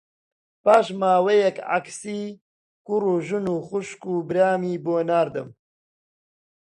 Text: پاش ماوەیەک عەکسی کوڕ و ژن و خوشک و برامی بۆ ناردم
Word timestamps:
پاش 0.63 0.85
ماوەیەک 0.99 1.57
عەکسی 1.73 2.21
کوڕ 2.85 3.03
و 3.13 3.15
ژن 3.27 3.45
و 3.53 3.55
خوشک 3.67 4.01
و 4.13 4.15
برامی 4.27 4.75
بۆ 4.85 4.95
ناردم 5.07 5.47